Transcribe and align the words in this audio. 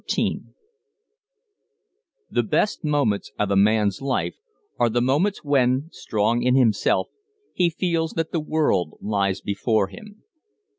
XIII 0.09 0.41
The 2.31 2.41
best 2.41 2.83
moments 2.83 3.31
of 3.37 3.51
a 3.51 3.55
man's 3.55 4.01
life 4.01 4.33
are 4.79 4.89
the 4.89 4.99
moments 4.99 5.43
when, 5.43 5.89
strong 5.91 6.41
in 6.41 6.55
himself, 6.55 7.09
he 7.53 7.69
feels 7.69 8.13
that 8.13 8.31
the 8.31 8.39
world 8.39 8.97
lies 8.99 9.41
before 9.41 9.89
him. 9.89 10.23